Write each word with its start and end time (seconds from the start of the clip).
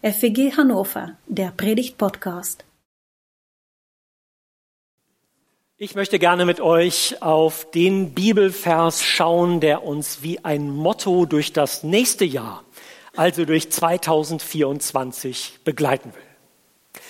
FEG 0.00 0.56
Hannover, 0.56 1.16
der 1.26 1.52
Predigt-Podcast. 1.56 2.64
Ich 5.76 5.96
möchte 5.96 6.20
gerne 6.20 6.44
mit 6.44 6.60
euch 6.60 7.20
auf 7.20 7.68
den 7.72 8.14
Bibelvers 8.14 9.02
schauen, 9.02 9.58
der 9.58 9.82
uns 9.82 10.22
wie 10.22 10.44
ein 10.44 10.70
Motto 10.70 11.26
durch 11.26 11.52
das 11.52 11.82
nächste 11.82 12.24
Jahr, 12.24 12.62
also 13.16 13.44
durch 13.44 13.72
2024, 13.72 15.58
begleiten 15.64 16.12
will. 16.14 17.02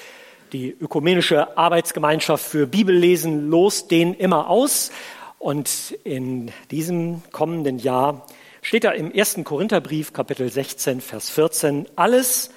Die 0.55 0.71
ökumenische 0.71 1.59
Arbeitsgemeinschaft 1.59 2.43
für 2.43 2.67
Bibellesen 2.67 3.51
lost 3.51 3.91
den 3.91 4.15
immer 4.15 4.49
aus 4.49 4.93
und 5.39 5.95
in 6.05 6.53
diesem 6.71 7.23
kommenden 7.33 7.81
Jahr 7.81 8.27
steht 8.63 8.85
da 8.85 8.93
im 8.93 9.13
ersten 9.13 9.45
Korintherbrief, 9.45 10.15
Kapitel 10.15 10.51
16, 10.51 11.03
Vers 11.03 11.29
14, 11.29 11.87
alles, 11.95 12.51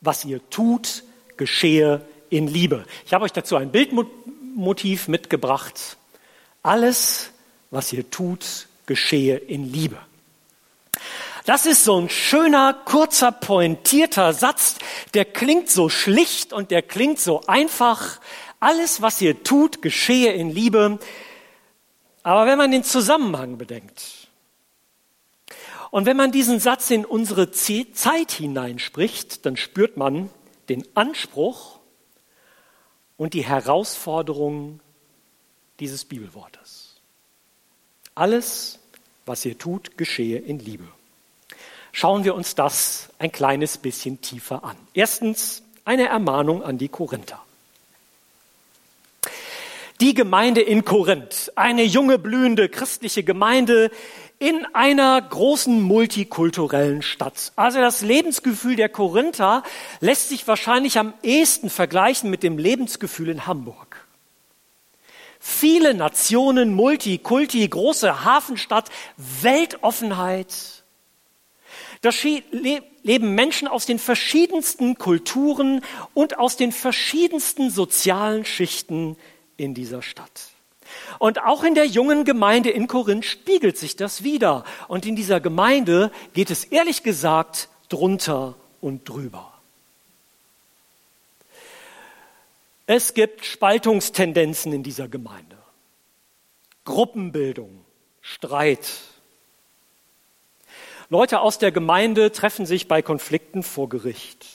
was 0.00 0.24
ihr 0.24 0.40
tut, 0.50 1.04
geschehe 1.36 2.06
in 2.30 2.46
Liebe. 2.46 2.84
Ich 3.04 3.14
habe 3.14 3.24
euch 3.24 3.32
dazu 3.32 3.56
ein 3.56 3.70
Bildmotiv 3.70 5.08
mitgebracht. 5.08 5.96
Alles, 6.62 7.30
was 7.70 7.92
ihr 7.92 8.10
tut, 8.10 8.68
geschehe 8.86 9.36
in 9.36 9.72
Liebe. 9.72 9.98
Das 11.44 11.64
ist 11.64 11.84
so 11.84 12.00
ein 12.00 12.08
schöner, 12.08 12.74
kurzer, 12.74 13.30
pointierter 13.30 14.32
Satz, 14.32 14.76
der 15.14 15.24
klingt 15.24 15.70
so 15.70 15.88
schlicht 15.88 16.52
und 16.52 16.72
der 16.72 16.82
klingt 16.82 17.20
so 17.20 17.42
einfach. 17.46 18.20
Alles, 18.58 19.00
was 19.00 19.20
ihr 19.20 19.44
tut, 19.44 19.80
geschehe 19.80 20.32
in 20.32 20.50
Liebe. 20.50 20.98
Aber 22.24 22.46
wenn 22.46 22.58
man 22.58 22.72
den 22.72 22.82
Zusammenhang 22.82 23.58
bedenkt, 23.58 24.25
und 25.90 26.06
wenn 26.06 26.16
man 26.16 26.32
diesen 26.32 26.60
Satz 26.60 26.90
in 26.90 27.04
unsere 27.04 27.50
Zeit 27.50 28.32
hineinspricht, 28.32 29.46
dann 29.46 29.56
spürt 29.56 29.96
man 29.96 30.30
den 30.68 30.86
Anspruch 30.94 31.78
und 33.16 33.34
die 33.34 33.44
Herausforderung 33.44 34.80
dieses 35.80 36.04
Bibelwortes. 36.04 37.00
Alles, 38.14 38.78
was 39.26 39.44
ihr 39.44 39.58
tut, 39.58 39.96
geschehe 39.98 40.38
in 40.38 40.58
Liebe. 40.58 40.88
Schauen 41.92 42.24
wir 42.24 42.34
uns 42.34 42.54
das 42.54 43.08
ein 43.18 43.32
kleines 43.32 43.78
bisschen 43.78 44.20
tiefer 44.20 44.64
an. 44.64 44.76
Erstens 44.92 45.62
eine 45.84 46.08
Ermahnung 46.08 46.62
an 46.62 46.78
die 46.78 46.88
Korinther. 46.88 47.42
Die 50.00 50.12
Gemeinde 50.12 50.60
in 50.60 50.84
Korinth, 50.84 51.52
eine 51.54 51.84
junge, 51.84 52.18
blühende 52.18 52.68
christliche 52.68 53.22
Gemeinde, 53.22 53.90
in 54.38 54.66
einer 54.74 55.20
großen 55.20 55.80
multikulturellen 55.80 57.02
Stadt. 57.02 57.52
Also 57.56 57.80
das 57.80 58.02
Lebensgefühl 58.02 58.76
der 58.76 58.88
Korinther 58.88 59.62
lässt 60.00 60.28
sich 60.28 60.46
wahrscheinlich 60.46 60.98
am 60.98 61.14
ehesten 61.22 61.70
vergleichen 61.70 62.28
mit 62.28 62.42
dem 62.42 62.58
Lebensgefühl 62.58 63.30
in 63.30 63.46
Hamburg. 63.46 64.06
Viele 65.40 65.94
Nationen, 65.94 66.74
Multikulti, 66.74 67.66
große 67.66 68.24
Hafenstadt, 68.24 68.90
Weltoffenheit. 69.16 70.82
Da 72.02 72.10
leben 72.50 73.34
Menschen 73.34 73.68
aus 73.68 73.86
den 73.86 73.98
verschiedensten 73.98 74.98
Kulturen 74.98 75.82
und 76.14 76.38
aus 76.38 76.56
den 76.56 76.72
verschiedensten 76.72 77.70
sozialen 77.70 78.44
Schichten 78.44 79.16
in 79.56 79.72
dieser 79.72 80.02
Stadt. 80.02 80.55
Und 81.18 81.42
auch 81.42 81.64
in 81.64 81.74
der 81.74 81.86
jungen 81.86 82.24
Gemeinde 82.24 82.70
in 82.70 82.86
Korinth 82.86 83.24
spiegelt 83.24 83.78
sich 83.78 83.96
das 83.96 84.22
wieder. 84.22 84.64
Und 84.88 85.06
in 85.06 85.16
dieser 85.16 85.40
Gemeinde 85.40 86.10
geht 86.32 86.50
es 86.50 86.64
ehrlich 86.64 87.02
gesagt 87.02 87.68
drunter 87.88 88.54
und 88.80 89.08
drüber. 89.08 89.52
Es 92.86 93.14
gibt 93.14 93.44
Spaltungstendenzen 93.44 94.72
in 94.72 94.82
dieser 94.82 95.08
Gemeinde. 95.08 95.56
Gruppenbildung, 96.84 97.84
Streit. 98.20 98.88
Leute 101.08 101.40
aus 101.40 101.58
der 101.58 101.72
Gemeinde 101.72 102.32
treffen 102.32 102.64
sich 102.64 102.86
bei 102.88 103.02
Konflikten 103.02 103.62
vor 103.62 103.88
Gericht. 103.88 104.46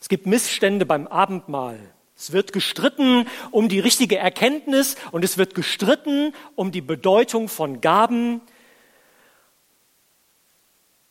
Es 0.00 0.08
gibt 0.08 0.26
Missstände 0.26 0.86
beim 0.86 1.08
Abendmahl. 1.08 1.78
Es 2.18 2.32
wird 2.32 2.54
gestritten 2.54 3.26
um 3.50 3.68
die 3.68 3.78
richtige 3.78 4.16
Erkenntnis 4.16 4.96
und 5.12 5.22
es 5.22 5.36
wird 5.36 5.54
gestritten 5.54 6.32
um 6.54 6.72
die 6.72 6.80
Bedeutung 6.80 7.48
von 7.48 7.82
Gaben. 7.82 8.40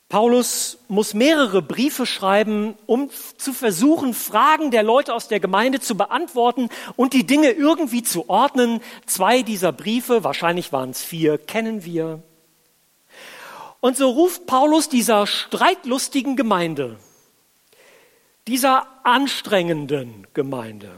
Paulus 0.10 0.80
muss 0.88 1.14
mehrere 1.14 1.62
Briefe 1.62 2.08
schreiben, 2.08 2.76
um 2.88 3.12
zu 3.38 3.54
versuchen, 3.54 4.16
Fragen 4.16 4.72
der 4.72 4.82
Leute 4.82 5.14
aus 5.14 5.28
der 5.28 5.40
Gemeinde 5.40 5.80
zu 5.80 5.96
beantworten 5.96 6.70
und 6.96 7.14
die 7.14 7.26
Dinge 7.26 7.52
irgendwie 7.52 8.02
zu 8.02 8.28
ordnen. 8.30 8.82
Zwei 9.06 9.44
dieser 9.44 9.72
Briefe, 9.72 10.24
wahrscheinlich 10.24 10.72
waren 10.72 10.90
es 10.90 11.04
vier, 11.04 11.38
kennen 11.38 11.86
wir. 11.86 12.24
Und 13.80 13.96
so 13.96 14.10
ruft 14.10 14.48
Paulus 14.48 14.90
dieser 14.90 15.28
streitlustigen 15.28 16.36
Gemeinde 16.36 16.98
dieser 18.48 18.88
anstrengenden 19.04 20.28
Gemeinde 20.34 20.92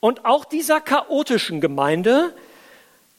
und 0.00 0.24
auch 0.24 0.44
dieser 0.44 0.80
chaotischen 0.80 1.60
Gemeinde 1.60 2.34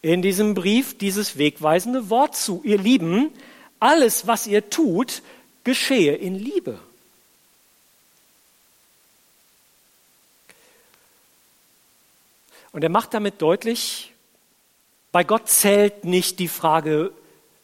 in 0.01 0.21
diesem 0.21 0.53
Brief 0.53 0.97
dieses 0.97 1.37
wegweisende 1.37 2.09
Wort 2.09 2.35
zu. 2.35 2.61
Ihr 2.63 2.77
Lieben, 2.77 3.31
alles, 3.79 4.27
was 4.27 4.47
ihr 4.47 4.69
tut, 4.69 5.21
geschehe 5.63 6.15
in 6.15 6.35
Liebe. 6.35 6.79
Und 12.71 12.83
er 12.83 12.89
macht 12.89 13.13
damit 13.13 13.41
deutlich, 13.41 14.13
bei 15.11 15.23
Gott 15.23 15.49
zählt 15.49 16.05
nicht 16.05 16.37
die 16.39 16.47
Frage, 16.47 17.11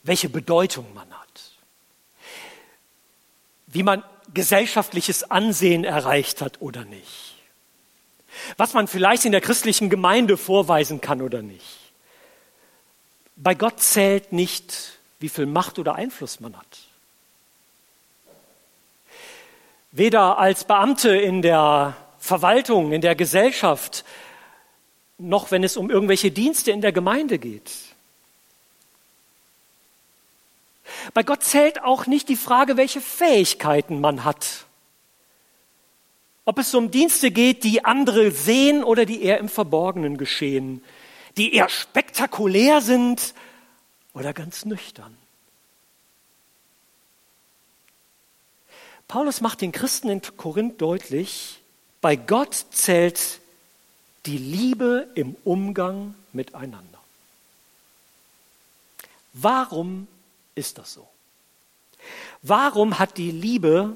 welche 0.02 0.28
Bedeutung 0.28 0.92
man 0.94 1.10
hat, 1.12 1.52
wie 3.68 3.84
man 3.84 4.04
gesellschaftliches 4.34 5.30
Ansehen 5.30 5.84
erreicht 5.84 6.42
hat 6.42 6.62
oder 6.62 6.86
nicht. 6.86 7.36
Was 8.58 8.74
man 8.74 8.88
vielleicht 8.88 9.26
in 9.26 9.32
der 9.32 9.42
christlichen 9.42 9.90
Gemeinde 9.90 10.38
vorweisen 10.38 11.02
kann 11.02 11.22
oder 11.22 11.42
nicht. 11.42 11.80
Bei 13.36 13.54
Gott 13.56 13.80
zählt 13.80 14.32
nicht, 14.32 15.00
wie 15.20 15.30
viel 15.30 15.46
Macht 15.46 15.80
oder 15.80 15.96
Einfluss 15.96 16.40
man 16.40 16.58
hat. 16.58 16.80
Weder 19.92 20.40
als 20.40 20.64
Beamte 20.64 21.16
in 21.16 21.42
der 21.42 21.96
Verwaltung, 22.18 22.92
in 22.92 23.02
der 23.02 23.16
Gesellschaft, 23.16 24.04
noch 25.18 25.52
wenn 25.52 25.64
es 25.64 25.78
um 25.78 25.90
irgendwelche 25.90 26.32
Dienste 26.32 26.72
in 26.72 26.82
der 26.82 26.92
Gemeinde 26.92 27.38
geht. 27.38 27.72
Bei 31.14 31.24
Gott 31.24 31.44
zählt 31.44 31.82
auch 31.84 32.08
nicht 32.08 32.30
die 32.30 32.36
Frage, 32.36 32.78
welche 32.78 33.02
Fähigkeiten 33.02 34.00
man 34.00 34.24
hat. 34.24 34.66
Ob 36.46 36.60
es 36.60 36.74
um 36.74 36.92
Dienste 36.92 37.32
geht, 37.32 37.64
die 37.64 37.86
andere 37.86 38.32
sehen 38.32 38.84
oder 38.84 39.06
die 39.06 39.24
eher 39.24 39.38
im 39.38 39.50
Verborgenen 39.50 40.18
geschehen, 40.18 40.84
die 41.38 41.54
eher 41.54 41.70
spektakulär 41.70 42.82
sind 42.82 43.34
oder 44.14 44.34
ganz 44.34 44.66
nüchtern. 44.66 45.18
Paulus 49.08 49.42
macht 49.42 49.62
den 49.62 49.72
Christen 49.72 50.10
in 50.10 50.22
Korinth 50.38 50.82
deutlich, 50.82 51.60
bei 52.02 52.16
Gott 52.16 52.54
zählt 52.72 53.40
die 54.26 54.38
Liebe 54.38 55.08
im 55.16 55.36
Umgang 55.44 56.16
miteinander. 56.32 57.00
Warum 59.34 60.08
ist 60.56 60.78
das 60.78 60.94
so? 60.94 61.08
Warum 62.42 63.00
hat 63.00 63.18
die 63.18 63.32
Liebe 63.32 63.96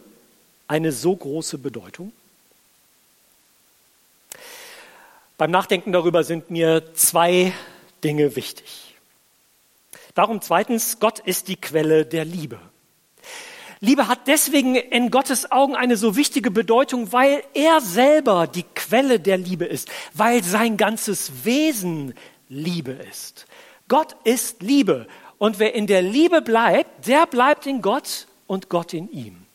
eine 0.68 0.91
so 0.91 1.16
große 1.16 1.57
Bedeutung? 1.57 2.12
Beim 5.38 5.51
Nachdenken 5.51 5.92
darüber 5.92 6.24
sind 6.24 6.50
mir 6.50 6.95
zwei 6.95 7.54
Dinge 8.04 8.36
wichtig. 8.36 8.95
Darum 10.15 10.42
zweitens, 10.42 11.00
Gott 11.00 11.19
ist 11.19 11.48
die 11.48 11.57
Quelle 11.57 12.06
der 12.06 12.25
Liebe. 12.25 12.59
Liebe 13.80 14.07
hat 14.07 14.27
deswegen 14.27 14.75
in 14.75 15.12
Gottes 15.12 15.51
Augen 15.51 15.75
eine 15.75 15.98
so 15.98 16.15
wichtige 16.15 16.50
Bedeutung, 16.50 17.12
weil 17.12 17.44
er 17.54 17.81
selber 17.81 18.48
die 18.48 18.65
Quelle 18.74 19.19
der 19.19 19.38
Liebe 19.38 19.65
ist, 19.65 19.89
weil 20.13 20.44
sein 20.44 20.77
ganzes 20.77 21.45
Wesen 21.45 22.15
Liebe 22.50 22.94
ist. 22.94 23.45
Gott 23.88 24.15
ist 24.24 24.63
Liebe 24.63 25.06
und 25.38 25.60
wer 25.60 25.75
in 25.75 25.88
der 25.88 26.01
Liebe 26.01 26.42
bleibt, 26.42 27.07
der 27.07 27.25
bleibt 27.28 27.66
in 27.66 27.81
Gott 27.81 28.28
und 28.48 28.69
Gott 28.69 28.94
in 28.94 29.12
ihm. 29.12 29.45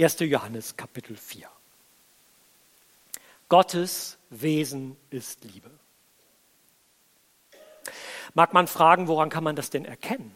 1. 0.00 0.20
Johannes 0.20 0.76
Kapitel 0.76 1.16
4. 1.16 1.48
Gottes 3.48 4.18
Wesen 4.30 4.96
ist 5.10 5.44
Liebe. 5.44 5.70
Mag 8.34 8.52
man 8.52 8.66
fragen, 8.66 9.08
woran 9.08 9.30
kann 9.30 9.44
man 9.44 9.56
das 9.56 9.70
denn 9.70 9.84
erkennen? 9.84 10.34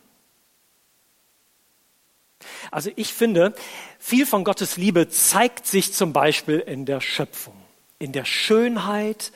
Also 2.71 2.91
ich 2.97 3.13
finde, 3.13 3.55
viel 3.99 4.25
von 4.25 4.45
Gottes 4.45 4.77
Liebe 4.77 5.09
zeigt 5.09 5.67
sich 5.67 5.93
zum 5.93 6.13
Beispiel 6.13 6.61
in 6.61 6.87
der 6.87 7.01
Schöpfung, 7.01 7.57
in 7.99 8.13
der 8.13 8.25
Schönheit 8.25 9.33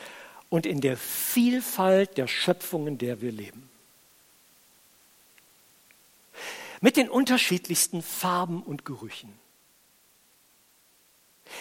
und 0.48 0.66
in 0.66 0.80
der 0.80 0.96
Vielfalt 0.96 2.16
der 2.16 2.26
Schöpfung, 2.26 2.86
in 2.86 2.96
der 2.96 3.20
wir 3.20 3.32
leben. 3.32 3.68
Mit 6.84 6.98
den 6.98 7.08
unterschiedlichsten 7.08 8.02
Farben 8.02 8.62
und 8.62 8.84
Gerüchen. 8.84 9.32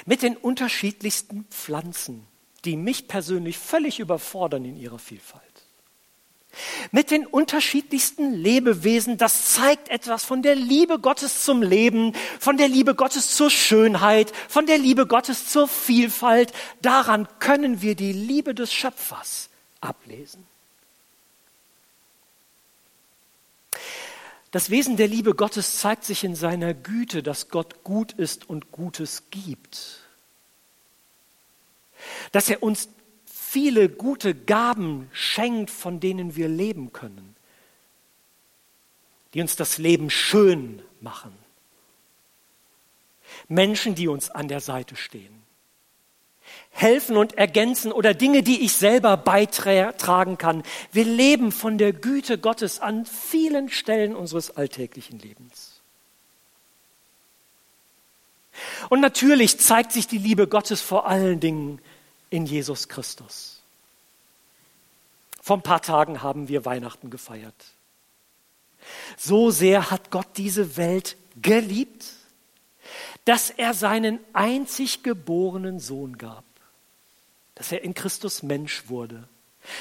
Mit 0.05 0.21
den 0.21 0.35
unterschiedlichsten 0.35 1.45
Pflanzen, 1.45 2.27
die 2.65 2.75
mich 2.75 3.07
persönlich 3.07 3.57
völlig 3.57 4.01
überfordern 4.01 4.65
in 4.65 4.75
ihrer 4.75 4.99
Vielfalt 4.99 5.41
mit 6.91 7.09
den 7.09 7.25
unterschiedlichsten 7.25 8.33
Lebewesen. 8.33 9.17
Das 9.17 9.53
zeigt 9.53 9.87
etwas 9.89 10.25
von 10.25 10.41
der 10.41 10.55
Liebe 10.55 10.99
Gottes 10.99 11.45
zum 11.45 11.61
Leben, 11.61 12.13
von 12.39 12.57
der 12.57 12.67
Liebe 12.67 12.95
Gottes 12.95 13.35
zur 13.35 13.49
Schönheit, 13.49 14.31
von 14.49 14.65
der 14.65 14.77
Liebe 14.77 15.07
Gottes 15.07 15.47
zur 15.47 15.69
Vielfalt. 15.69 16.51
Daran 16.81 17.29
können 17.39 17.81
wir 17.81 17.95
die 17.95 18.11
Liebe 18.11 18.53
des 18.53 18.73
Schöpfers 18.73 19.49
ablesen. 19.81 20.45
Das 24.53 24.69
Wesen 24.69 24.97
der 24.97 25.07
Liebe 25.07 25.33
Gottes 25.33 25.79
zeigt 25.79 26.03
sich 26.03 26.23
in 26.23 26.35
seiner 26.35 26.75
Güte, 26.75 27.23
dass 27.23 27.49
Gott 27.49 27.83
gut 27.83 28.11
ist 28.11 28.47
und 28.47 28.71
Gutes 28.71 29.23
gibt. 29.31 30.01
Dass 32.31 32.51
er 32.51 32.61
uns 32.61 32.87
viele 33.25 33.89
gute 33.89 34.35
Gaben 34.35 35.09
schenkt, 35.11 35.71
von 35.71 35.99
denen 35.99 36.35
wir 36.35 36.47
leben 36.47 36.93
können, 36.93 37.35
die 39.33 39.41
uns 39.41 39.55
das 39.55 39.79
Leben 39.79 40.11
schön 40.11 40.83
machen. 41.01 41.33
Menschen, 43.47 43.95
die 43.95 44.07
uns 44.07 44.29
an 44.29 44.47
der 44.47 44.59
Seite 44.59 44.95
stehen, 44.95 45.42
helfen 46.73 47.17
und 47.17 47.37
ergänzen 47.37 47.91
oder 47.91 48.13
Dinge, 48.13 48.43
die 48.43 48.61
ich 48.61 48.73
selber 48.73 49.15
beitragen 49.15 50.37
kann. 50.37 50.63
Wir 50.91 51.05
leben 51.05 51.51
von 51.51 51.77
der 51.77 51.93
Güte 51.93 52.37
Gottes 52.37 52.79
an 52.79 53.05
vielen 53.05 53.69
Stellen 53.69 54.15
unseres 54.15 54.57
alltäglichen 54.57 55.19
Lebens. 55.19 55.81
Und 58.89 58.99
natürlich 58.99 59.59
zeigt 59.59 59.91
sich 59.91 60.07
die 60.07 60.17
Liebe 60.17 60.47
Gottes 60.47 60.81
vor 60.81 61.07
allen 61.07 61.39
Dingen 61.39 61.79
in 62.29 62.45
Jesus 62.45 62.87
Christus. 62.87 63.61
Vor 65.41 65.57
ein 65.57 65.63
paar 65.63 65.81
Tagen 65.81 66.21
haben 66.21 66.47
wir 66.47 66.65
Weihnachten 66.65 67.09
gefeiert. 67.09 67.55
So 69.17 69.51
sehr 69.51 69.91
hat 69.91 70.11
Gott 70.11 70.27
diese 70.37 70.77
Welt 70.77 71.17
geliebt, 71.41 72.05
dass 73.25 73.49
er 73.49 73.73
seinen 73.73 74.19
einzig 74.33 75.03
geborenen 75.03 75.79
Sohn 75.79 76.17
gab, 76.17 76.43
dass 77.55 77.71
er 77.71 77.83
in 77.83 77.93
Christus 77.93 78.43
Mensch 78.43 78.83
wurde, 78.87 79.27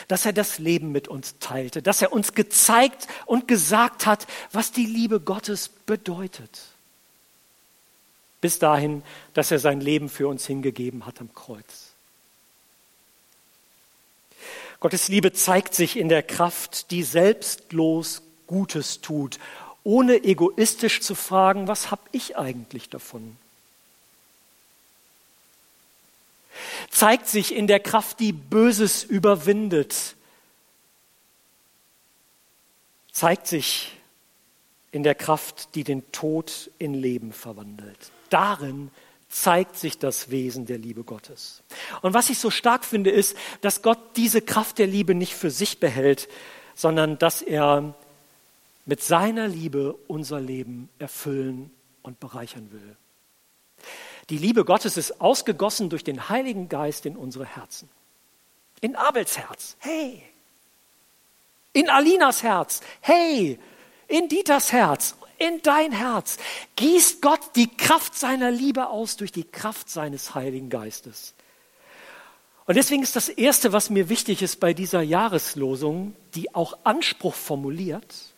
dass 0.08 0.26
er 0.26 0.32
das 0.32 0.58
Leben 0.58 0.92
mit 0.92 1.08
uns 1.08 1.36
teilte, 1.40 1.82
dass 1.82 2.02
er 2.02 2.12
uns 2.12 2.34
gezeigt 2.34 3.08
und 3.26 3.48
gesagt 3.48 4.06
hat, 4.06 4.26
was 4.52 4.72
die 4.72 4.86
Liebe 4.86 5.20
Gottes 5.20 5.68
bedeutet. 5.68 6.62
Bis 8.40 8.58
dahin, 8.58 9.02
dass 9.34 9.50
er 9.50 9.58
sein 9.58 9.80
Leben 9.80 10.08
für 10.08 10.28
uns 10.28 10.46
hingegeben 10.46 11.06
hat 11.06 11.20
am 11.20 11.32
Kreuz. 11.34 11.92
Gottes 14.80 15.06
Liebe 15.06 15.32
zeigt 15.32 15.74
sich 15.74 15.96
in 15.96 16.08
der 16.08 16.24
Kraft, 16.24 16.90
die 16.90 17.04
selbstlos 17.04 18.22
Gutes 18.48 19.00
tut, 19.00 19.38
ohne 19.84 20.24
egoistisch 20.24 21.00
zu 21.00 21.14
fragen, 21.14 21.68
was 21.68 21.92
habe 21.92 22.02
ich 22.10 22.36
eigentlich 22.36 22.88
davon? 22.88 23.36
Zeigt 27.02 27.26
sich 27.26 27.52
in 27.52 27.66
der 27.66 27.80
Kraft, 27.80 28.20
die 28.20 28.32
Böses 28.32 29.02
überwindet. 29.02 30.14
Zeigt 33.10 33.48
sich 33.48 33.90
in 34.92 35.02
der 35.02 35.16
Kraft, 35.16 35.74
die 35.74 35.82
den 35.82 36.12
Tod 36.12 36.70
in 36.78 36.94
Leben 36.94 37.32
verwandelt. 37.32 38.12
Darin 38.30 38.92
zeigt 39.28 39.74
sich 39.78 39.98
das 39.98 40.30
Wesen 40.30 40.64
der 40.66 40.78
Liebe 40.78 41.02
Gottes. 41.02 41.64
Und 42.02 42.14
was 42.14 42.30
ich 42.30 42.38
so 42.38 42.50
stark 42.50 42.84
finde, 42.84 43.10
ist, 43.10 43.36
dass 43.62 43.82
Gott 43.82 43.98
diese 44.14 44.40
Kraft 44.40 44.78
der 44.78 44.86
Liebe 44.86 45.16
nicht 45.16 45.34
für 45.34 45.50
sich 45.50 45.80
behält, 45.80 46.28
sondern 46.76 47.18
dass 47.18 47.42
er 47.42 47.96
mit 48.86 49.02
seiner 49.02 49.48
Liebe 49.48 49.96
unser 50.06 50.38
Leben 50.38 50.88
erfüllen 51.00 51.72
und 52.02 52.20
bereichern 52.20 52.70
will. 52.70 52.96
Die 54.32 54.38
Liebe 54.38 54.64
Gottes 54.64 54.96
ist 54.96 55.20
ausgegossen 55.20 55.90
durch 55.90 56.04
den 56.04 56.30
Heiligen 56.30 56.70
Geist 56.70 57.04
in 57.04 57.18
unsere 57.18 57.44
Herzen. 57.44 57.90
In 58.80 58.96
Abels 58.96 59.36
Herz, 59.36 59.76
hey. 59.80 60.22
In 61.74 61.90
Alinas 61.90 62.42
Herz, 62.42 62.80
hey. 63.02 63.58
In 64.08 64.30
Dieters 64.30 64.72
Herz 64.72 65.16
in 65.36 65.60
dein 65.60 65.92
Herz 65.92 66.38
gießt 66.76 67.20
Gott 67.20 67.40
die 67.56 67.76
Kraft 67.76 68.18
seiner 68.18 68.50
Liebe 68.50 68.88
aus 68.88 69.18
durch 69.18 69.32
die 69.32 69.44
Kraft 69.44 69.90
seines 69.90 70.34
Heiligen 70.34 70.70
Geistes. 70.70 71.34
Und 72.64 72.78
deswegen 72.78 73.02
ist 73.02 73.16
das 73.16 73.28
Erste, 73.28 73.74
was 73.74 73.90
mir 73.90 74.08
wichtig 74.08 74.40
ist 74.40 74.60
bei 74.60 74.72
dieser 74.72 75.02
Jahreslosung, 75.02 76.16
die 76.34 76.54
auch 76.54 76.78
Anspruch 76.84 77.34
formuliert, 77.34 78.31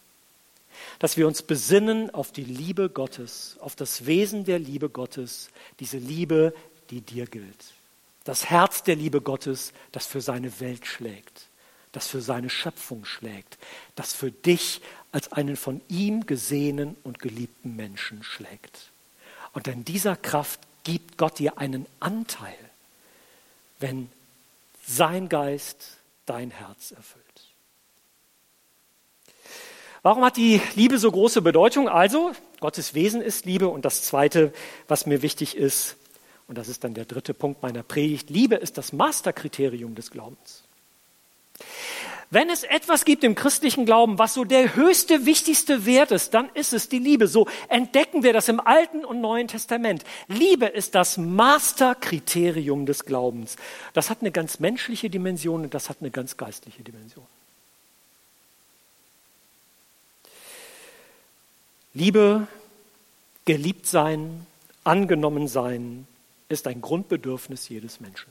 dass 0.99 1.17
wir 1.17 1.26
uns 1.26 1.43
besinnen 1.43 2.12
auf 2.12 2.32
die 2.32 2.44
Liebe 2.44 2.88
Gottes, 2.88 3.56
auf 3.61 3.76
das 3.76 4.06
Wesen 4.06 4.44
der 4.44 4.58
Liebe 4.58 4.88
Gottes, 4.88 5.50
diese 5.81 5.99
Liebe, 5.99 6.55
die 6.91 7.00
dir 7.00 7.26
gilt. 7.26 7.75
Das 8.25 8.46
Herz 8.49 8.82
der 8.82 8.96
Liebe 8.96 9.20
Gottes, 9.20 9.73
das 9.93 10.06
für 10.06 10.20
seine 10.20 10.61
Welt 10.61 10.87
schlägt, 10.87 11.49
das 11.93 12.08
für 12.08 12.20
seine 12.20 12.50
Schöpfung 12.50 13.05
schlägt, 13.05 13.58
das 13.94 14.12
für 14.12 14.31
dich 14.31 14.81
als 15.12 15.31
einen 15.32 15.56
von 15.56 15.81
ihm 15.88 16.26
gesehenen 16.26 16.96
und 17.05 17.19
geliebten 17.19 17.76
Menschen 17.76 18.23
schlägt. 18.23 18.91
Und 19.52 19.69
in 19.69 19.85
dieser 19.85 20.17
Kraft 20.17 20.61
gibt 20.82 21.19
Gott 21.19 21.38
dir 21.38 21.58
einen 21.58 21.87
Anteil, 22.00 22.58
wenn 23.79 24.11
sein 24.87 25.29
Geist 25.29 25.99
dein 26.26 26.50
Herz 26.50 26.91
erfüllt. 26.93 27.24
Warum 30.05 30.23
hat 30.23 30.37
die 30.37 30.61
Liebe 30.75 30.99
so 30.99 31.11
große 31.11 31.41
Bedeutung? 31.41 31.89
Also, 31.89 32.33
Gottes 32.61 32.93
Wesen 32.93 33.23
ist 33.23 33.47
Liebe. 33.47 33.69
Und 33.69 33.87
das 33.87 34.03
Zweite, 34.03 34.53
was 34.87 35.06
mir 35.06 35.23
wichtig 35.23 35.56
ist, 35.56 35.97
und 36.47 36.59
das 36.59 36.69
ist 36.69 36.85
dann 36.85 36.93
der 36.93 37.06
dritte 37.06 37.33
Punkt 37.33 37.62
meiner 37.62 37.83
Predigt, 37.83 38.29
Liebe 38.29 38.56
ist 38.56 38.77
das 38.77 38.93
Masterkriterium 38.93 39.94
des 39.94 40.11
Glaubens. 40.11 40.65
Wenn 42.29 42.51
es 42.51 42.65
etwas 42.65 43.06
gibt 43.06 43.25
im 43.25 43.34
christlichen 43.34 43.87
Glauben, 43.87 44.19
was 44.19 44.34
so 44.34 44.44
der 44.44 44.77
höchste, 44.77 45.25
wichtigste 45.25 45.87
Wert 45.87 46.11
ist, 46.11 46.34
dann 46.34 46.51
ist 46.53 46.75
es 46.75 46.91
die 46.91 46.99
Liebe. 46.99 47.27
So 47.27 47.49
entdecken 47.70 48.23
wir 48.23 48.34
das 48.34 48.51
im 48.51 48.61
Alten 48.61 49.06
und 49.06 49.23
Neuen 49.23 49.49
Testament. 49.49 50.05
Liebe 50.29 50.67
ist 50.67 50.94
das 50.94 51.17
Masterkriterium 51.17 52.84
des 52.84 53.06
Glaubens. 53.06 53.56
Das 53.94 54.11
hat 54.11 54.19
eine 54.20 54.32
ganz 54.32 54.61
menschliche 54.61 55.08
Dimension 55.08 55.63
und 55.63 55.73
das 55.73 55.89
hat 55.89 55.99
eine 56.03 56.11
ganz 56.11 56.37
geistliche 56.37 56.82
Dimension. 56.82 57.25
Liebe, 61.94 62.48
geliebt 63.44 63.86
sein, 63.86 64.46
angenommen 64.82 65.46
sein, 65.46 66.06
ist 66.48 66.67
ein 66.67 66.81
Grundbedürfnis 66.81 67.69
jedes 67.69 68.01
Menschen. 68.01 68.29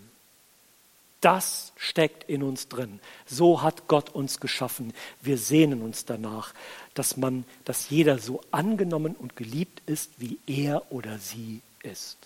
Das 1.22 1.72
steckt 1.78 2.30
in 2.30 2.44
uns 2.44 2.68
drin. 2.68 3.00
So 3.26 3.62
hat 3.62 3.88
Gott 3.88 4.10
uns 4.10 4.42
geschaffen. 4.42 4.94
Wir 5.22 5.38
sehnen 5.38 5.82
uns 5.82 6.04
danach, 6.04 6.54
dass 6.96 7.16
man, 7.16 7.46
dass 7.64 7.90
jeder 7.90 8.20
so 8.20 8.42
angenommen 8.52 9.16
und 9.16 9.38
geliebt 9.38 9.82
ist, 9.86 10.12
wie 10.18 10.38
er 10.48 10.92
oder 10.92 11.18
sie 11.20 11.62
ist. 11.82 12.18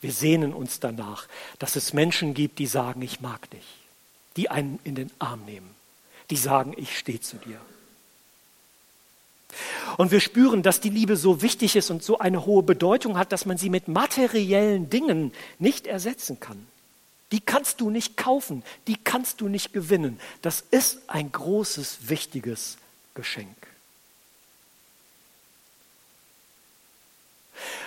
Wir 0.00 0.10
sehnen 0.10 0.52
uns 0.52 0.80
danach, 0.80 1.28
dass 1.60 1.76
es 1.76 1.92
Menschen 1.92 2.34
gibt, 2.34 2.58
die 2.58 2.66
sagen, 2.66 3.00
ich 3.02 3.20
mag 3.20 3.48
dich, 3.50 3.66
die 4.36 4.50
einen 4.50 4.80
in 4.82 4.96
den 4.96 5.12
Arm 5.20 5.44
nehmen, 5.44 5.70
die 6.30 6.36
sagen, 6.36 6.74
ich 6.76 6.98
stehe 6.98 7.20
zu 7.20 7.36
dir. 7.36 7.60
Und 9.96 10.10
wir 10.10 10.20
spüren, 10.20 10.62
dass 10.62 10.80
die 10.80 10.90
Liebe 10.90 11.16
so 11.16 11.42
wichtig 11.42 11.76
ist 11.76 11.90
und 11.90 12.02
so 12.02 12.18
eine 12.18 12.46
hohe 12.46 12.62
Bedeutung 12.62 13.18
hat, 13.18 13.32
dass 13.32 13.46
man 13.46 13.58
sie 13.58 13.70
mit 13.70 13.88
materiellen 13.88 14.90
Dingen 14.90 15.32
nicht 15.58 15.86
ersetzen 15.86 16.40
kann. 16.40 16.66
Die 17.32 17.40
kannst 17.40 17.80
du 17.80 17.90
nicht 17.90 18.16
kaufen, 18.16 18.62
die 18.86 18.96
kannst 18.96 19.40
du 19.40 19.48
nicht 19.48 19.72
gewinnen. 19.72 20.20
Das 20.42 20.62
ist 20.70 21.00
ein 21.08 21.32
großes, 21.32 22.08
wichtiges 22.08 22.76
Geschenk. 23.14 23.56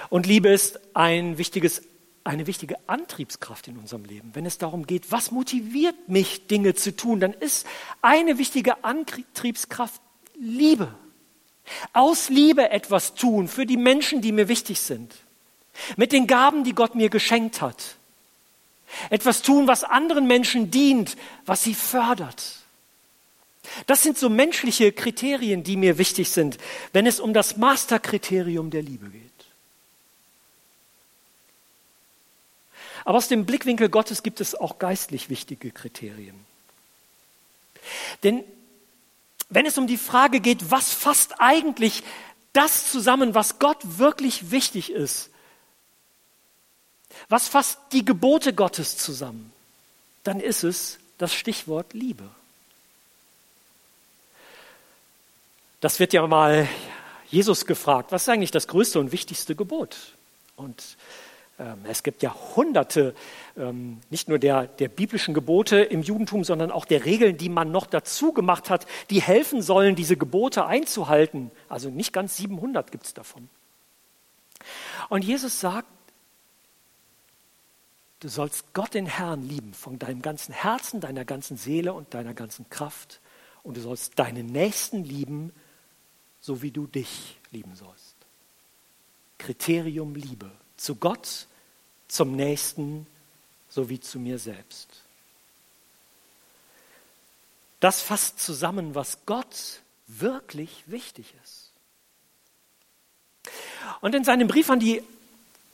Und 0.10 0.26
Liebe 0.26 0.50
ist 0.50 0.80
ein 0.94 1.38
wichtiges, 1.38 1.84
eine 2.24 2.48
wichtige 2.48 2.78
Antriebskraft 2.88 3.68
in 3.68 3.78
unserem 3.78 4.06
Leben. 4.06 4.32
Wenn 4.34 4.46
es 4.46 4.58
darum 4.58 4.88
geht, 4.88 5.12
was 5.12 5.32
motiviert 5.32 6.10
mich, 6.10 6.48
Dinge 6.48 6.74
zu 6.74 6.96
tun, 6.96 7.20
dann 7.20 7.34
ist 7.34 7.68
eine 8.02 8.38
wichtige 8.38 8.84
Antriebskraft 8.84 10.02
Liebe. 10.40 10.94
Aus 11.94 12.30
Liebe 12.30 12.70
etwas 12.70 13.16
tun 13.16 13.48
für 13.48 13.66
die 13.66 13.78
Menschen, 13.78 14.22
die 14.22 14.32
mir 14.32 14.48
wichtig 14.48 14.80
sind. 14.80 15.14
Mit 15.98 16.12
den 16.12 16.28
Gaben, 16.28 16.64
die 16.64 16.74
Gott 16.74 16.96
mir 16.96 17.10
geschenkt 17.10 17.62
hat. 17.62 17.96
Etwas 19.10 19.42
tun, 19.42 19.68
was 19.68 19.84
anderen 19.84 20.28
Menschen 20.28 20.72
dient, 20.72 21.18
was 21.46 21.64
sie 21.64 21.74
fördert. 21.74 22.58
Das 23.88 24.04
sind 24.04 24.18
so 24.18 24.30
menschliche 24.30 24.92
Kriterien, 24.92 25.64
die 25.64 25.76
mir 25.76 25.98
wichtig 25.98 26.30
sind, 26.30 26.58
wenn 26.94 27.06
es 27.08 27.20
um 27.20 27.34
das 27.34 27.58
Masterkriterium 27.58 28.70
der 28.70 28.84
Liebe 28.84 29.10
geht. 29.10 29.22
Aber 33.04 33.18
aus 33.18 33.28
dem 33.28 33.46
Blickwinkel 33.46 33.90
Gottes 33.90 34.24
gibt 34.24 34.42
es 34.42 34.56
auch 34.56 34.80
geistlich 34.80 35.30
wichtige 35.30 35.72
Kriterien. 35.72 36.36
Denn 38.24 38.44
wenn 39.50 39.66
es 39.66 39.78
um 39.78 39.88
die 39.88 39.98
Frage 39.98 40.40
geht, 40.40 40.72
was 40.72 40.94
fasst 40.94 41.36
eigentlich 41.40 42.04
das 42.54 42.92
zusammen, 42.92 43.36
was 43.36 43.60
Gott 43.60 43.80
wirklich 43.82 44.52
wichtig 44.52 44.92
ist, 44.92 45.30
was 47.30 47.48
fasst 47.48 47.80
die 47.92 48.06
Gebote 48.06 48.54
Gottes 48.54 48.98
zusammen, 48.98 49.52
dann 50.24 50.40
ist 50.40 50.64
es 50.64 51.00
das 51.18 51.34
Stichwort 51.34 51.94
Liebe. 51.94 52.30
Das 55.82 56.00
wird 56.00 56.14
ja 56.14 56.26
mal 56.26 56.68
Jesus 57.30 57.66
gefragt, 57.66 58.12
was 58.12 58.24
ist 58.24 58.30
eigentlich 58.30 58.52
das 58.52 58.68
größte 58.68 59.00
und 59.00 59.12
wichtigste 59.12 59.56
Gebot? 59.56 59.98
Und 60.56 60.98
es 61.86 62.04
gibt 62.04 62.22
ja 62.22 62.36
hunderte, 62.56 63.16
ähm, 63.56 64.02
nicht 64.10 64.28
nur 64.28 64.40
der, 64.40 64.68
der 64.68 64.90
biblischen 64.90 65.34
Gebote 65.34 65.78
im 65.78 66.02
Judentum, 66.02 66.44
sondern 66.44 66.70
auch 66.70 66.86
der 66.86 67.06
Regeln, 67.06 67.38
die 67.38 67.50
man 67.50 67.72
noch 67.72 67.86
dazu 67.86 68.34
gemacht 68.34 68.70
hat, 68.70 68.86
die 69.10 69.22
helfen 69.22 69.62
sollen, 69.62 69.96
diese 69.96 70.18
Gebote 70.18 70.66
einzuhalten. 70.66 71.52
Also 71.70 71.90
nicht 71.90 72.12
ganz 72.12 72.36
700 72.38 72.92
gibt 72.92 73.06
es 73.06 73.14
davon. 73.14 73.48
Und 75.10 75.24
Jesus 75.24 75.60
sagt, 75.60 75.88
du 78.20 78.28
sollst 78.28 78.74
Gott 78.74 78.94
den 78.94 79.06
Herrn 79.06 79.42
lieben 79.44 79.74
von 79.74 79.98
deinem 79.98 80.22
ganzen 80.22 80.54
Herzen, 80.54 81.00
deiner 81.00 81.24
ganzen 81.24 81.56
Seele 81.56 81.94
und 81.94 82.14
deiner 82.14 82.34
ganzen 82.34 82.70
Kraft. 82.70 83.22
Und 83.64 83.78
du 83.78 83.82
sollst 83.82 84.20
deinen 84.20 84.48
Nächsten 84.48 85.04
lieben 85.04 85.54
so 86.46 86.62
wie 86.62 86.70
du 86.70 86.86
dich 86.86 87.40
lieben 87.50 87.76
sollst. 87.76 88.16
Kriterium 89.40 90.14
Liebe. 90.14 90.52
Zu 90.78 90.96
Gott, 90.96 91.48
zum 92.08 92.36
Nächsten 92.36 93.08
sowie 93.70 94.00
zu 94.00 94.20
mir 94.20 94.40
selbst. 94.40 94.88
Das 97.80 98.02
fasst 98.02 98.40
zusammen, 98.40 98.96
was 98.96 99.26
Gott 99.26 99.82
wirklich 100.08 100.84
wichtig 100.88 101.34
ist. 101.44 101.72
Und 104.02 104.16
in 104.16 104.24
seinem 104.24 104.48
Brief 104.48 104.70
an 104.70 104.80
die 104.80 105.04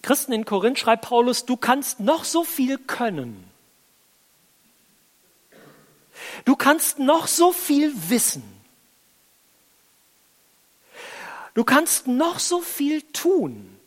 Christen 0.01 0.33
in 0.33 0.45
Korinth 0.45 0.79
schreibt 0.79 1.03
Paulus, 1.03 1.45
du 1.45 1.57
kannst 1.57 1.99
noch 1.99 2.23
so 2.23 2.43
viel 2.43 2.77
können. 2.77 3.49
Du 6.45 6.55
kannst 6.55 6.99
noch 6.99 7.27
so 7.27 7.51
viel 7.51 7.93
wissen. 8.09 8.43
Du 11.53 11.63
kannst 11.63 12.07
noch 12.07 12.39
so 12.39 12.61
viel 12.61 13.01
tun. 13.01 13.77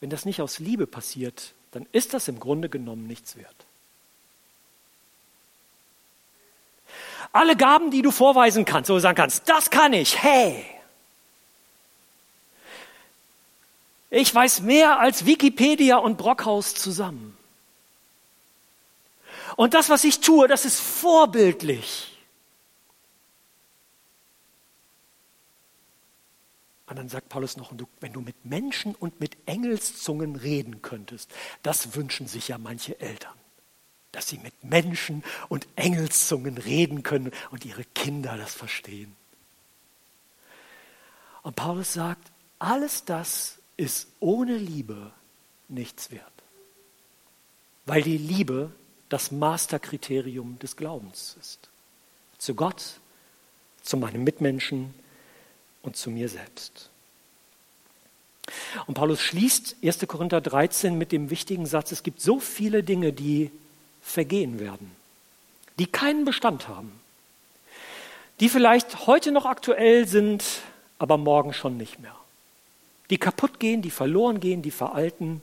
Wenn 0.00 0.10
das 0.10 0.24
nicht 0.24 0.40
aus 0.40 0.58
Liebe 0.58 0.86
passiert, 0.86 1.52
dann 1.72 1.86
ist 1.92 2.14
das 2.14 2.28
im 2.28 2.40
Grunde 2.40 2.68
genommen 2.68 3.06
nichts 3.06 3.36
wert. 3.36 3.54
Alle 7.32 7.56
Gaben, 7.56 7.90
die 7.90 8.02
du 8.02 8.10
vorweisen 8.10 8.64
kannst, 8.64 8.90
wo 8.90 8.94
du 8.94 9.00
sagen 9.00 9.16
kannst, 9.16 9.48
das 9.48 9.70
kann 9.70 9.92
ich, 9.92 10.20
hey. 10.20 10.64
Ich 14.10 14.34
weiß 14.34 14.62
mehr 14.62 14.98
als 14.98 15.26
Wikipedia 15.26 15.98
und 15.98 16.16
Brockhaus 16.18 16.74
zusammen. 16.74 17.36
Und 19.54 19.74
das, 19.74 19.88
was 19.88 20.02
ich 20.02 20.20
tue, 20.20 20.48
das 20.48 20.64
ist 20.64 20.80
vorbildlich. 20.80 22.09
Und 26.90 26.96
dann 26.96 27.08
sagt 27.08 27.28
Paulus 27.28 27.56
noch, 27.56 27.72
wenn 28.00 28.12
du 28.12 28.20
mit 28.20 28.44
Menschen 28.44 28.96
und 28.96 29.20
mit 29.20 29.36
Engelszungen 29.46 30.34
reden 30.34 30.82
könntest, 30.82 31.30
das 31.62 31.94
wünschen 31.94 32.26
sich 32.26 32.48
ja 32.48 32.58
manche 32.58 33.00
Eltern, 33.00 33.36
dass 34.10 34.26
sie 34.26 34.38
mit 34.38 34.64
Menschen 34.64 35.22
und 35.48 35.68
Engelszungen 35.76 36.58
reden 36.58 37.04
können 37.04 37.30
und 37.52 37.64
ihre 37.64 37.84
Kinder 37.84 38.36
das 38.36 38.54
verstehen. 38.54 39.14
Und 41.42 41.54
Paulus 41.54 41.92
sagt, 41.92 42.32
alles 42.58 43.04
das 43.04 43.58
ist 43.76 44.08
ohne 44.18 44.56
Liebe 44.56 45.12
nichts 45.68 46.10
wert, 46.10 46.42
weil 47.86 48.02
die 48.02 48.18
Liebe 48.18 48.72
das 49.08 49.30
Masterkriterium 49.30 50.58
des 50.58 50.74
Glaubens 50.74 51.36
ist. 51.40 51.70
Zu 52.36 52.56
Gott, 52.56 52.98
zu 53.80 53.96
meinen 53.96 54.24
Mitmenschen, 54.24 54.92
und 55.82 55.96
zu 55.96 56.10
mir 56.10 56.28
selbst. 56.28 56.90
Und 58.86 58.94
Paulus 58.94 59.20
schließt 59.20 59.76
1. 59.82 60.06
Korinther 60.06 60.40
13 60.40 60.96
mit 60.96 61.12
dem 61.12 61.30
wichtigen 61.30 61.66
Satz, 61.66 61.92
es 61.92 62.02
gibt 62.02 62.20
so 62.20 62.40
viele 62.40 62.82
Dinge, 62.82 63.12
die 63.12 63.50
vergehen 64.02 64.58
werden, 64.58 64.90
die 65.78 65.86
keinen 65.86 66.24
Bestand 66.24 66.68
haben, 66.68 66.92
die 68.40 68.48
vielleicht 68.48 69.06
heute 69.06 69.32
noch 69.32 69.46
aktuell 69.46 70.06
sind, 70.06 70.44
aber 70.98 71.16
morgen 71.16 71.52
schon 71.52 71.76
nicht 71.76 72.00
mehr, 72.00 72.16
die 73.10 73.18
kaputt 73.18 73.60
gehen, 73.60 73.82
die 73.82 73.90
verloren 73.90 74.40
gehen, 74.40 74.62
die 74.62 74.70
veralten, 74.70 75.42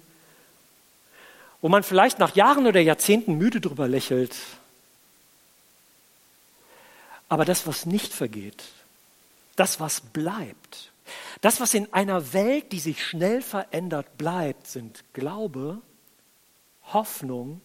wo 1.61 1.69
man 1.69 1.83
vielleicht 1.83 2.19
nach 2.19 2.35
Jahren 2.35 2.67
oder 2.67 2.79
Jahrzehnten 2.79 3.37
müde 3.37 3.61
drüber 3.61 3.87
lächelt. 3.87 4.35
Aber 7.29 7.45
das, 7.45 7.67
was 7.67 7.85
nicht 7.85 8.13
vergeht, 8.13 8.63
das, 9.57 9.81
was 9.81 9.99
bleibt, 9.99 10.93
das, 11.41 11.59
was 11.59 11.73
in 11.73 11.91
einer 11.93 12.33
Welt, 12.33 12.71
die 12.71 12.79
sich 12.79 13.05
schnell 13.05 13.41
verändert, 13.41 14.17
bleibt, 14.17 14.67
sind 14.67 15.03
Glaube, 15.13 15.81
Hoffnung 16.93 17.61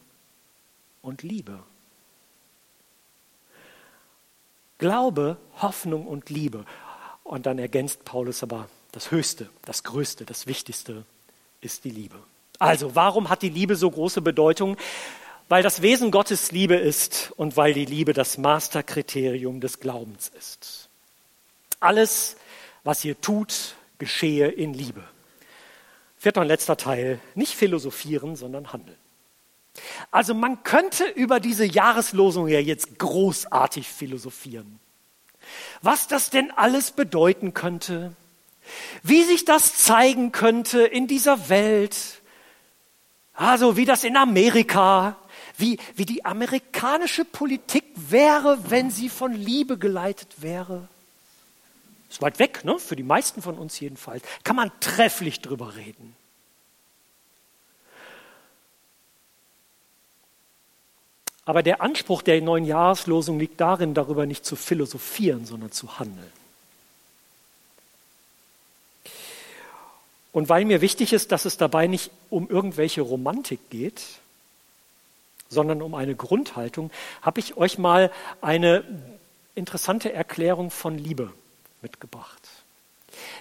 und 1.01 1.23
Liebe. 1.23 1.63
Glaube, 4.79 5.37
Hoffnung 5.61 6.07
und 6.07 6.29
Liebe. 6.29 6.65
Und 7.25 7.47
dann 7.47 7.59
ergänzt 7.59 8.05
Paulus 8.05 8.43
aber, 8.43 8.69
das 8.91 9.11
Höchste, 9.11 9.49
das 9.65 9.85
Größte, 9.85 10.25
das 10.25 10.47
Wichtigste 10.47 11.05
ist 11.61 11.85
die 11.85 11.91
Liebe. 11.91 12.17
Also, 12.59 12.95
warum 12.95 13.29
hat 13.29 13.43
die 13.43 13.49
Liebe 13.49 13.77
so 13.77 13.91
große 13.91 14.21
Bedeutung? 14.21 14.77
Weil 15.49 15.63
das 15.63 15.83
Wesen 15.83 16.11
Gottes 16.11 16.53
Liebe 16.53 16.75
ist 16.75 17.33
und 17.37 17.57
weil 17.57 17.75
die 17.75 17.85
Liebe 17.85 18.13
das 18.13 18.39
Masterkriterium 18.39 19.61
des 19.61 19.81
Glaubens 19.81 20.31
ist. 20.39 20.89
Alles, 21.83 22.37
was 22.85 23.05
ihr 23.05 23.21
tut, 23.21 23.75
geschehe 23.99 24.49
in 24.49 24.73
Liebe. 24.73 25.03
Vierter 26.17 26.43
und 26.43 26.47
letzter 26.47 26.77
Teil, 26.77 27.19
nicht 27.35 27.55
philosophieren, 27.55 28.37
sondern 28.37 28.73
handeln. 28.73 28.99
Also 30.11 30.35
man 30.35 30.63
könnte 30.63 31.05
über 31.05 31.41
diese 31.41 31.65
Jahreslosung 31.65 32.47
ja 32.47 32.61
jetzt 32.61 32.99
großartig 32.99 33.89
philosophieren. 33.89 34.79
Was 35.81 36.07
das 36.07 36.31
denn 36.31 36.53
alles 36.53 36.93
bedeuten 36.93 37.55
könnte, 37.55 38.13
wie 39.03 39.25
sich 39.25 39.45
das 39.45 39.77
zeigen 39.79 40.31
könnte 40.31 40.83
in 40.83 41.09
dieser 41.09 41.49
Welt, 41.49 41.97
also 43.35 43.77
wie 43.77 43.87
das 43.87 44.05
in 44.05 44.17
Amerika, 44.17 45.17
wie, 45.57 45.79
wie 45.97 46.07
die 46.07 46.25
amerikanische 46.25 47.25
Politik 47.25 47.85
wäre, 47.97 48.71
wenn 48.71 48.91
sie 48.91 49.09
von 49.09 49.33
Liebe 49.33 49.79
geleitet 49.79 50.43
wäre. 50.43 50.89
Ist 52.13 52.21
weit 52.21 52.39
weg, 52.39 52.63
ne? 52.67 52.79
für 52.79 52.95
die 52.95 53.03
meisten 53.03 53.41
von 53.41 53.57
uns 53.57 53.81
jedenfalls. 53.81 54.23
Kann 54.45 54.55
man 54.55 54.71
trefflich 54.81 55.41
drüber 55.41 55.77
reden. 55.77 56.15
Aber 61.47 61.63
der 61.63 61.81
Anspruch 61.81 62.21
der 62.21 62.43
neuen 62.43 62.67
Jahreslosung 62.67 63.39
liegt 63.39 63.59
darin, 63.63 63.95
darüber 63.95 64.27
nicht 64.27 64.45
zu 64.45 64.57
philosophieren, 64.57 65.47
sondern 65.47 65.73
zu 65.73 65.99
handeln. 65.99 66.31
Und 70.33 70.51
weil 70.51 70.67
mir 70.67 70.83
wichtig 70.83 71.15
ist, 71.15 71.33
dass 71.33 71.47
es 71.47 71.57
dabei 71.57 71.87
nicht 71.87 72.11
um 72.29 72.47
irgendwelche 72.51 73.01
Romantik 73.01 73.71
geht, 73.71 74.03
sondern 75.49 75.81
um 75.81 75.95
eine 75.95 76.15
Grundhaltung, 76.15 76.91
habe 77.23 77.41
ich 77.41 77.57
euch 77.57 77.79
mal 77.79 78.13
eine 78.43 78.85
interessante 79.55 80.13
Erklärung 80.13 80.71
von 80.71 80.99
Liebe 80.99 81.33
mitgebracht, 81.83 82.49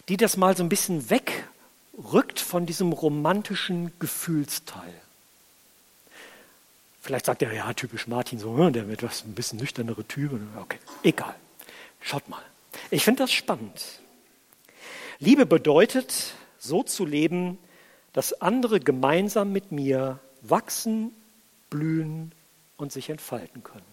die 0.10 0.18
das 0.18 0.38
mal 0.38 0.56
so 0.56 0.64
ein 0.64 0.70
bisschen 0.70 1.10
wegrückt 1.10 2.40
von 2.40 2.66
diesem 2.66 2.92
romantischen 2.94 3.92
Gefühlsteil. 4.00 4.94
Vielleicht 7.02 7.26
sagt 7.26 7.42
er, 7.42 7.52
ja, 7.52 7.74
typisch 7.74 8.08
Martin, 8.08 8.38
so, 8.38 8.56
hm, 8.58 8.74
der 8.74 8.88
wird 8.88 9.02
was 9.02 9.24
ein 9.24 9.34
bisschen 9.34 9.60
nüchternere 9.60 10.04
Typ. 10.06 10.40
Okay, 10.60 10.78
egal. 11.04 11.36
Schaut 12.00 12.30
mal, 12.30 12.42
ich 12.92 13.04
finde 13.04 13.24
das 13.24 13.32
spannend. 13.32 14.02
Liebe 15.20 15.46
bedeutet, 15.46 16.34
so 16.60 16.84
zu 16.84 17.06
leben, 17.06 17.58
dass 18.14 18.42
andere 18.42 18.80
gemeinsam 18.80 19.52
mit 19.52 19.72
mir 19.72 20.20
wachsen, 20.42 21.12
blühen 21.70 22.32
und 22.78 22.92
sich 22.92 23.10
entfalten 23.10 23.64
können. 23.64 23.91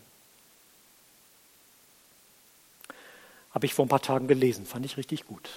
Habe 3.50 3.66
ich 3.66 3.74
vor 3.74 3.86
ein 3.86 3.88
paar 3.88 4.02
Tagen 4.02 4.28
gelesen, 4.28 4.66
fand 4.66 4.84
ich 4.84 4.96
richtig 4.96 5.26
gut. 5.26 5.48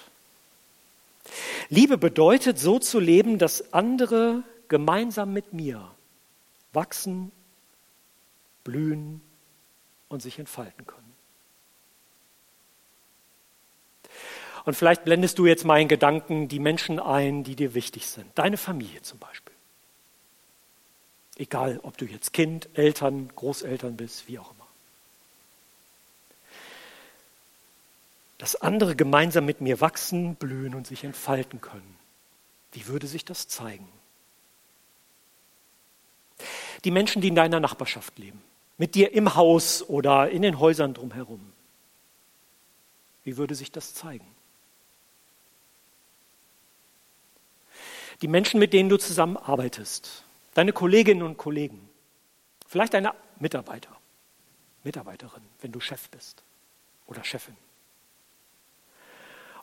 Liebe 1.68 1.98
bedeutet, 1.98 2.58
so 2.58 2.78
zu 2.78 2.98
leben, 2.98 3.38
dass 3.38 3.72
andere 3.72 4.42
gemeinsam 4.68 5.32
mit 5.32 5.52
mir 5.52 5.90
wachsen, 6.72 7.30
blühen 8.64 9.20
und 10.08 10.22
sich 10.22 10.38
entfalten 10.38 10.86
können. 10.86 11.12
Und 14.64 14.74
vielleicht 14.74 15.04
blendest 15.04 15.38
du 15.38 15.46
jetzt 15.46 15.64
meinen 15.64 15.88
Gedanken 15.88 16.48
die 16.48 16.60
Menschen 16.60 17.00
ein, 17.00 17.42
die 17.44 17.56
dir 17.56 17.74
wichtig 17.74 18.06
sind. 18.06 18.26
Deine 18.36 18.56
Familie 18.56 19.02
zum 19.02 19.18
Beispiel. 19.18 19.54
Egal, 21.36 21.80
ob 21.82 21.96
du 21.96 22.04
jetzt 22.04 22.32
Kind, 22.32 22.68
Eltern, 22.74 23.30
Großeltern 23.34 23.96
bist, 23.96 24.28
wie 24.28 24.38
auch 24.38 24.52
immer. 24.52 24.61
Dass 28.42 28.56
andere 28.56 28.96
gemeinsam 28.96 29.46
mit 29.46 29.60
mir 29.60 29.80
wachsen, 29.80 30.34
blühen 30.34 30.74
und 30.74 30.84
sich 30.84 31.04
entfalten 31.04 31.60
können. 31.60 31.96
Wie 32.72 32.88
würde 32.88 33.06
sich 33.06 33.24
das 33.24 33.46
zeigen? 33.46 33.86
Die 36.82 36.90
Menschen, 36.90 37.22
die 37.22 37.28
in 37.28 37.36
deiner 37.36 37.60
Nachbarschaft 37.60 38.18
leben, 38.18 38.42
mit 38.78 38.96
dir 38.96 39.12
im 39.12 39.36
Haus 39.36 39.88
oder 39.88 40.28
in 40.28 40.42
den 40.42 40.58
Häusern 40.58 40.92
drumherum. 40.92 41.52
Wie 43.22 43.36
würde 43.36 43.54
sich 43.54 43.70
das 43.70 43.94
zeigen? 43.94 44.26
Die 48.22 48.28
Menschen, 48.28 48.58
mit 48.58 48.72
denen 48.72 48.88
du 48.88 48.96
zusammenarbeitest, 48.96 50.24
deine 50.54 50.72
Kolleginnen 50.72 51.22
und 51.22 51.36
Kollegen, 51.36 51.88
vielleicht 52.66 52.94
deine 52.94 53.14
Mitarbeiter, 53.38 53.96
Mitarbeiterin, 54.82 55.44
wenn 55.60 55.70
du 55.70 55.78
Chef 55.78 56.08
bist 56.08 56.42
oder 57.06 57.22
Chefin. 57.22 57.56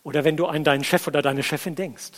Oder 0.03 0.23
wenn 0.23 0.37
du 0.37 0.45
an 0.45 0.63
deinen 0.63 0.83
Chef 0.83 1.07
oder 1.07 1.21
deine 1.21 1.43
Chefin 1.43 1.75
denkst. 1.75 2.11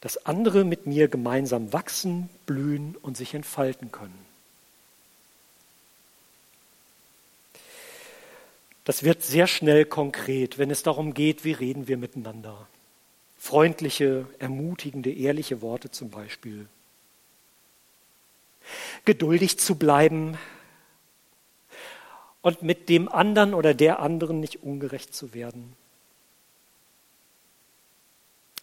Dass 0.00 0.26
andere 0.26 0.64
mit 0.64 0.86
mir 0.86 1.08
gemeinsam 1.08 1.72
wachsen, 1.72 2.28
blühen 2.46 2.96
und 2.96 3.16
sich 3.16 3.34
entfalten 3.34 3.92
können. 3.92 4.26
Das 8.84 9.04
wird 9.04 9.22
sehr 9.22 9.46
schnell 9.46 9.84
konkret, 9.84 10.58
wenn 10.58 10.70
es 10.70 10.82
darum 10.82 11.14
geht, 11.14 11.44
wie 11.44 11.52
reden 11.52 11.86
wir 11.86 11.96
miteinander. 11.96 12.66
Freundliche, 13.38 14.26
ermutigende, 14.38 15.12
ehrliche 15.12 15.62
Worte 15.62 15.90
zum 15.90 16.10
Beispiel. 16.10 16.66
Geduldig 19.04 19.58
zu 19.58 19.76
bleiben 19.76 20.36
und 22.42 22.62
mit 22.62 22.88
dem 22.88 23.08
anderen 23.08 23.54
oder 23.54 23.72
der 23.72 24.00
anderen 24.00 24.40
nicht 24.40 24.62
ungerecht 24.62 25.14
zu 25.14 25.32
werden. 25.32 25.74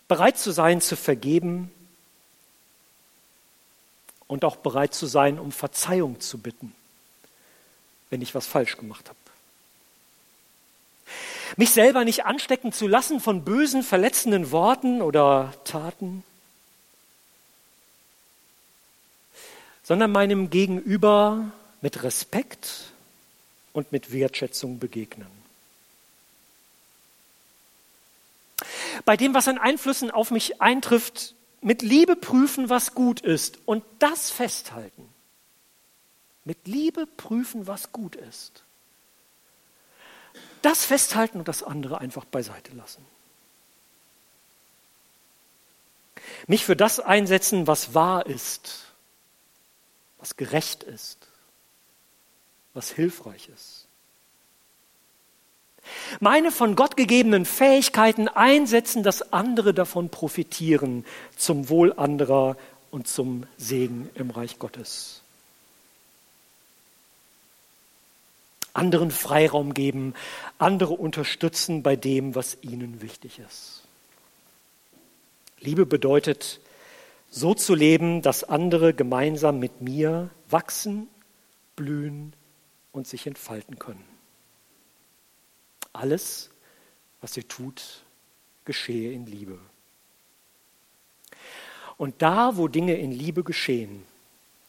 Bereit 0.07 0.38
zu 0.38 0.51
sein, 0.51 0.81
zu 0.81 0.95
vergeben 0.95 1.71
und 4.27 4.43
auch 4.43 4.57
bereit 4.57 4.93
zu 4.93 5.07
sein, 5.07 5.39
um 5.39 5.51
Verzeihung 5.51 6.19
zu 6.19 6.38
bitten, 6.38 6.75
wenn 8.09 8.21
ich 8.21 8.36
was 8.36 8.45
falsch 8.45 8.77
gemacht 8.77 9.07
habe. 9.07 9.17
Mich 11.57 11.71
selber 11.71 12.03
nicht 12.03 12.25
anstecken 12.25 12.71
zu 12.71 12.88
lassen 12.88 13.19
von 13.19 13.43
bösen, 13.43 13.81
verletzenden 13.81 14.51
Worten 14.51 15.01
oder 15.01 15.53
Taten, 15.63 16.24
sondern 19.84 20.12
meinem 20.12 20.49
Gegenüber 20.49 21.51
mit 21.82 22.03
Respekt 22.03 22.91
und 23.73 23.91
mit 23.91 24.12
Wertschätzung 24.12 24.79
begegnen. 24.79 25.27
Bei 29.05 29.15
dem, 29.17 29.34
was 29.34 29.47
an 29.47 29.58
Einflüssen 29.58 30.12
auf 30.12 30.32
mich 30.32 30.62
eintrifft, 30.62 31.36
mit 31.62 31.82
Liebe 31.82 32.15
prüfen, 32.15 32.69
was 32.69 32.93
gut 32.93 33.21
ist 33.21 33.60
und 33.65 33.84
das 33.99 34.32
festhalten. 34.32 35.08
Mit 36.45 36.67
Liebe 36.67 37.05
prüfen, 37.05 37.67
was 37.67 37.91
gut 37.91 38.15
ist. 38.15 38.63
Das 40.62 40.86
festhalten 40.86 41.39
und 41.39 41.47
das 41.47 41.63
andere 41.63 41.99
einfach 41.99 42.25
beiseite 42.25 42.73
lassen. 42.75 43.05
Mich 46.47 46.65
für 46.65 46.75
das 46.75 46.99
einsetzen, 46.99 47.67
was 47.67 47.93
wahr 47.93 48.25
ist, 48.25 48.86
was 50.17 50.36
gerecht 50.36 50.84
ist, 50.84 51.28
was 52.79 52.91
hilfreich 52.91 53.49
ist. 53.53 53.87
Meine 56.21 56.49
von 56.49 56.77
Gott 56.77 56.95
gegebenen 56.95 57.43
Fähigkeiten 57.43 58.29
einsetzen, 58.29 59.03
dass 59.03 59.33
andere 59.33 59.73
davon 59.73 60.07
profitieren, 60.07 61.03
zum 61.35 61.67
Wohl 61.67 61.91
anderer 61.91 62.55
und 62.89 63.05
zum 63.05 63.45
Segen 63.57 64.09
im 64.15 64.29
Reich 64.29 64.59
Gottes. 64.59 65.21
anderen 68.73 69.11
Freiraum 69.11 69.73
geben, 69.73 70.13
andere 70.57 70.93
unterstützen 70.93 71.83
bei 71.83 71.97
dem, 71.97 72.33
was 72.33 72.59
ihnen 72.61 73.01
wichtig 73.01 73.39
ist. 73.39 73.81
Liebe 75.59 75.85
bedeutet, 75.85 76.61
so 77.29 77.53
zu 77.53 77.75
leben, 77.75 78.21
dass 78.21 78.45
andere 78.45 78.93
gemeinsam 78.93 79.59
mit 79.59 79.81
mir 79.81 80.29
wachsen, 80.49 81.09
blühen 81.75 82.31
und 82.91 83.08
sich 83.08 83.28
entfalten 83.28 83.80
können. 83.80 84.04
Alles, 85.93 86.49
was 87.21 87.36
ihr 87.38 87.47
tut, 87.47 88.04
geschehe 88.65 89.12
in 89.12 89.25
Liebe. 89.25 89.60
Und 91.97 92.21
da, 92.21 92.56
wo 92.56 92.67
Dinge 92.67 92.95
in 92.95 93.12
Liebe 93.12 93.43
geschehen, 93.43 94.06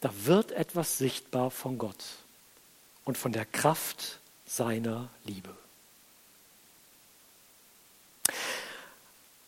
da 0.01 0.11
wird 0.25 0.51
etwas 0.51 0.97
sichtbar 0.97 1.51
von 1.51 1.77
Gott 1.77 2.03
und 3.05 3.17
von 3.17 3.31
der 3.31 3.45
Kraft 3.45 4.19
seiner 4.45 5.09
Liebe. 5.23 5.55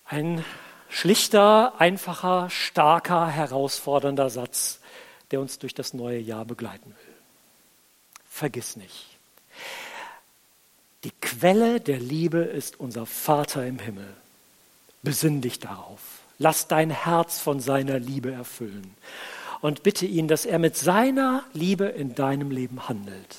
Ein 0.06 0.46
schlichter, 0.90 1.80
einfacher, 1.80 2.50
starker, 2.50 3.28
herausfordernder 3.28 4.30
Satz, 4.30 4.80
der 5.32 5.42
uns 5.42 5.58
durch 5.60 5.74
das 5.74 5.94
neue 5.94 6.20
Jahr 6.20 6.46
begleiten 6.46 6.92
will. 6.92 7.13
Vergiss 8.34 8.78
nicht, 8.78 9.06
die 11.04 11.12
Quelle 11.22 11.80
der 11.80 12.00
Liebe 12.00 12.40
ist 12.40 12.80
unser 12.80 13.06
Vater 13.06 13.64
im 13.64 13.78
Himmel. 13.78 14.12
Besinn 15.04 15.42
dich 15.42 15.60
darauf. 15.60 16.00
Lass 16.40 16.68
dein 16.68 16.90
Herz 16.90 17.40
von 17.40 17.60
seiner 17.60 18.00
Liebe 18.00 18.32
erfüllen 18.32 18.96
und 19.62 19.84
bitte 19.84 20.08
ihn, 20.08 20.28
dass 20.28 20.46
er 20.46 20.58
mit 20.58 20.76
seiner 20.76 21.44
Liebe 21.54 21.86
in 21.86 22.16
deinem 22.16 22.50
Leben 22.50 22.90
handelt. 22.90 23.36